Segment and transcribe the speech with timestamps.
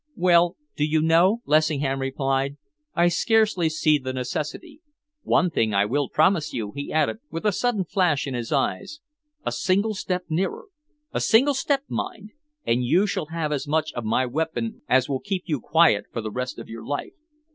[0.15, 2.57] "Well, do you know," Lessingham replied,
[2.95, 4.81] "I scarcely see the necessity.
[5.21, 8.99] One thing I will promise you," he added, with a sudden flash in his eyes,
[9.45, 10.65] "a single step nearer
[11.13, 12.31] a single step, mind
[12.65, 16.21] and you shall have as much of my weapon as will keep you quiet for
[16.21, 17.13] the rest of your life.